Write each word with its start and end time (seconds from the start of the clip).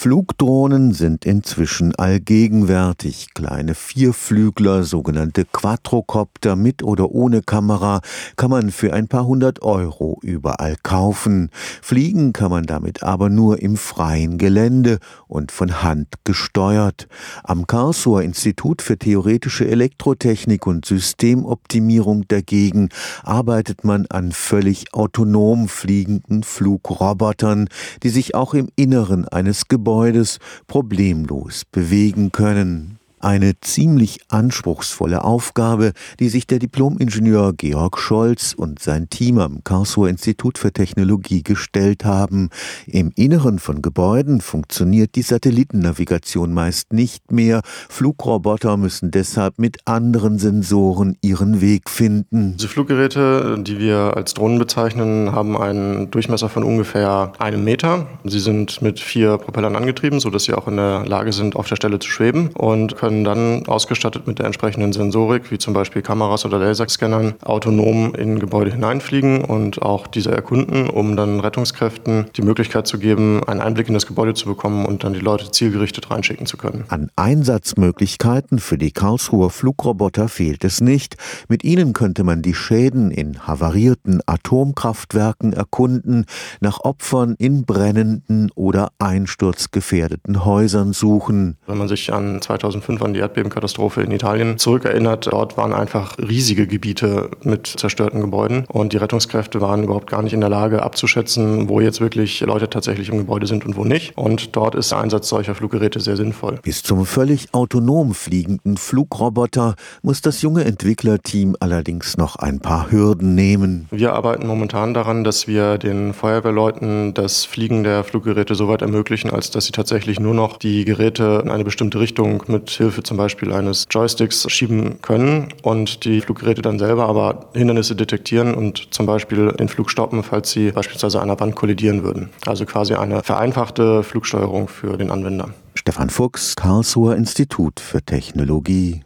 Flugdrohnen 0.00 0.92
sind 0.92 1.24
inzwischen 1.24 1.92
allgegenwärtig. 1.96 3.34
Kleine 3.34 3.74
Vierflügler, 3.74 4.84
sogenannte 4.84 5.44
Quadrocopter 5.44 6.54
mit 6.54 6.84
oder 6.84 7.10
ohne 7.10 7.42
Kamera, 7.42 8.00
kann 8.36 8.48
man 8.48 8.70
für 8.70 8.92
ein 8.92 9.08
paar 9.08 9.26
hundert 9.26 9.60
Euro 9.62 10.20
überall 10.22 10.76
kaufen. 10.84 11.50
Fliegen 11.82 12.32
kann 12.32 12.52
man 12.52 12.62
damit 12.62 13.02
aber 13.02 13.28
nur 13.28 13.60
im 13.60 13.76
freien 13.76 14.38
Gelände 14.38 15.00
und 15.26 15.50
von 15.50 15.82
Hand 15.82 16.14
gesteuert. 16.22 17.08
Am 17.42 17.66
Karlsruher 17.66 18.22
Institut 18.22 18.82
für 18.82 18.98
theoretische 18.98 19.66
Elektrotechnik 19.66 20.64
und 20.68 20.86
Systemoptimierung 20.86 22.22
dagegen 22.28 22.90
arbeitet 23.24 23.82
man 23.82 24.06
an 24.10 24.30
völlig 24.30 24.94
autonom 24.94 25.66
fliegenden 25.66 26.44
Flugrobotern, 26.44 27.68
die 28.04 28.10
sich 28.10 28.36
auch 28.36 28.54
im 28.54 28.68
Inneren 28.76 29.26
eines 29.26 29.66
Gebäudes 29.66 29.87
Gebäudes 29.88 30.38
problemlos 30.66 31.64
bewegen 31.64 32.30
können. 32.30 32.97
Eine 33.20 33.58
ziemlich 33.60 34.20
anspruchsvolle 34.28 35.24
Aufgabe, 35.24 35.92
die 36.20 36.28
sich 36.28 36.46
der 36.46 36.58
Diplomingenieur 36.58 37.52
Georg 37.52 37.98
Scholz 37.98 38.54
und 38.56 38.78
sein 38.78 39.10
Team 39.10 39.38
am 39.38 39.64
Karlsruher 39.64 40.08
Institut 40.08 40.58
für 40.58 40.72
Technologie 40.72 41.42
gestellt 41.42 42.04
haben. 42.04 42.50
Im 42.86 43.10
Inneren 43.16 43.58
von 43.58 43.82
Gebäuden 43.82 44.40
funktioniert 44.40 45.16
die 45.16 45.22
Satellitennavigation 45.22 46.52
meist 46.52 46.92
nicht 46.92 47.32
mehr. 47.32 47.62
Flugroboter 47.88 48.76
müssen 48.76 49.10
deshalb 49.10 49.58
mit 49.58 49.78
anderen 49.84 50.38
Sensoren 50.38 51.16
ihren 51.20 51.60
Weg 51.60 51.90
finden. 51.90 52.56
Diese 52.56 52.68
Fluggeräte, 52.68 53.58
die 53.58 53.78
wir 53.78 54.16
als 54.16 54.34
Drohnen 54.34 54.58
bezeichnen, 54.58 55.32
haben 55.32 55.56
einen 55.56 56.10
Durchmesser 56.10 56.48
von 56.48 56.62
ungefähr 56.62 57.32
einem 57.38 57.64
Meter. 57.64 58.06
Sie 58.24 58.40
sind 58.40 58.80
mit 58.82 59.00
vier 59.00 59.38
Propellern 59.38 59.74
angetrieben, 59.74 60.20
sodass 60.20 60.44
sie 60.44 60.54
auch 60.54 60.68
in 60.68 60.76
der 60.76 61.04
Lage 61.06 61.32
sind, 61.32 61.56
auf 61.56 61.68
der 61.68 61.76
Stelle 61.76 61.98
zu 61.98 62.08
schweben 62.08 62.50
und 62.54 62.96
können 62.96 63.07
können 63.08 63.24
dann 63.24 63.66
ausgestattet 63.66 64.26
mit 64.26 64.38
der 64.38 64.44
entsprechenden 64.44 64.92
Sensorik, 64.92 65.50
wie 65.50 65.56
zum 65.56 65.72
Beispiel 65.72 66.02
Kameras 66.02 66.44
oder 66.44 66.58
Laserscannern, 66.58 67.36
autonom 67.42 68.14
in 68.14 68.38
Gebäude 68.38 68.70
hineinfliegen 68.70 69.46
und 69.46 69.80
auch 69.80 70.06
diese 70.06 70.30
erkunden, 70.30 70.90
um 70.90 71.16
dann 71.16 71.40
Rettungskräften 71.40 72.26
die 72.36 72.42
Möglichkeit 72.42 72.86
zu 72.86 72.98
geben, 72.98 73.42
einen 73.44 73.62
Einblick 73.62 73.88
in 73.88 73.94
das 73.94 74.06
Gebäude 74.06 74.34
zu 74.34 74.44
bekommen 74.44 74.84
und 74.84 75.04
dann 75.04 75.14
die 75.14 75.20
Leute 75.20 75.50
zielgerichtet 75.50 76.10
reinschicken 76.10 76.44
zu 76.44 76.58
können. 76.58 76.84
An 76.88 77.10
Einsatzmöglichkeiten 77.16 78.58
für 78.58 78.76
die 78.76 78.90
Karlsruher 78.90 79.48
Flugroboter 79.48 80.28
fehlt 80.28 80.62
es 80.64 80.82
nicht. 80.82 81.16
Mit 81.48 81.64
ihnen 81.64 81.94
könnte 81.94 82.24
man 82.24 82.42
die 82.42 82.52
Schäden 82.52 83.10
in 83.10 83.46
havarierten 83.46 84.20
Atomkraftwerken 84.26 85.54
erkunden, 85.54 86.26
nach 86.60 86.80
Opfern 86.80 87.36
in 87.38 87.64
brennenden 87.64 88.50
oder 88.54 88.90
einsturzgefährdeten 88.98 90.44
Häusern 90.44 90.92
suchen. 90.92 91.56
Wenn 91.66 91.78
man 91.78 91.88
sich 91.88 92.12
an 92.12 92.42
2005 92.42 92.97
2005 92.98 93.02
an 93.02 93.14
die 93.14 93.20
Erdbebenkatastrophe 93.20 94.02
in 94.02 94.10
Italien 94.10 94.58
zurückerinnert. 94.58 95.28
Dort 95.30 95.56
waren 95.56 95.72
einfach 95.72 96.16
riesige 96.18 96.66
Gebiete 96.66 97.30
mit 97.42 97.66
zerstörten 97.66 98.20
Gebäuden 98.20 98.64
und 98.68 98.92
die 98.92 98.96
Rettungskräfte 98.96 99.60
waren 99.60 99.84
überhaupt 99.84 100.10
gar 100.10 100.22
nicht 100.22 100.32
in 100.32 100.40
der 100.40 100.50
Lage 100.50 100.82
abzuschätzen, 100.82 101.68
wo 101.68 101.80
jetzt 101.80 102.00
wirklich 102.00 102.40
Leute 102.40 102.68
tatsächlich 102.68 103.08
im 103.08 103.18
Gebäude 103.18 103.46
sind 103.46 103.64
und 103.64 103.76
wo 103.76 103.84
nicht. 103.84 104.16
Und 104.16 104.56
dort 104.56 104.74
ist 104.74 104.90
der 104.90 104.98
Einsatz 104.98 105.28
solcher 105.28 105.54
Fluggeräte 105.54 106.00
sehr 106.00 106.16
sinnvoll. 106.16 106.58
Bis 106.62 106.82
zum 106.82 107.06
völlig 107.06 107.52
autonom 107.52 108.14
fliegenden 108.14 108.76
Flugroboter 108.76 109.74
muss 110.02 110.20
das 110.20 110.42
junge 110.42 110.64
Entwicklerteam 110.64 111.56
allerdings 111.60 112.16
noch 112.16 112.36
ein 112.36 112.60
paar 112.60 112.90
Hürden 112.90 113.34
nehmen. 113.34 113.86
Wir 113.90 114.14
arbeiten 114.14 114.46
momentan 114.46 114.94
daran, 114.94 115.24
dass 115.24 115.46
wir 115.46 115.78
den 115.78 116.12
Feuerwehrleuten 116.12 117.14
das 117.14 117.44
Fliegen 117.44 117.84
der 117.84 118.04
Fluggeräte 118.04 118.54
so 118.54 118.68
weit 118.68 118.82
ermöglichen, 118.82 119.30
als 119.30 119.50
dass 119.50 119.66
sie 119.66 119.72
tatsächlich 119.72 120.20
nur 120.20 120.34
noch 120.34 120.56
die 120.56 120.84
Geräte 120.84 121.40
in 121.44 121.50
eine 121.50 121.64
bestimmte 121.64 122.00
Richtung 122.00 122.42
mit 122.48 122.70
Hilfe 122.70 122.87
Hilfe 122.88 123.02
zum 123.02 123.18
Beispiel 123.18 123.52
eines 123.52 123.86
Joysticks 123.90 124.50
schieben 124.50 125.02
können 125.02 125.52
und 125.62 126.04
die 126.04 126.22
Fluggeräte 126.22 126.62
dann 126.62 126.78
selber 126.78 127.06
aber 127.06 127.50
Hindernisse 127.54 127.94
detektieren 127.94 128.54
und 128.54 128.94
zum 128.94 129.04
Beispiel 129.04 129.52
den 129.52 129.68
Flug 129.68 129.90
stoppen, 129.90 130.22
falls 130.22 130.50
sie 130.50 130.72
beispielsweise 130.72 131.20
an 131.20 131.28
einer 131.28 131.38
Wand 131.38 131.54
kollidieren 131.54 132.02
würden. 132.02 132.30
Also 132.46 132.64
quasi 132.64 132.94
eine 132.94 133.22
vereinfachte 133.22 134.02
Flugsteuerung 134.02 134.68
für 134.68 134.96
den 134.96 135.10
Anwender. 135.10 135.50
Stefan 135.74 136.08
Fuchs, 136.08 136.56
Karlsruher 136.56 137.14
Institut 137.14 137.78
für 137.78 138.02
Technologie. 138.02 139.02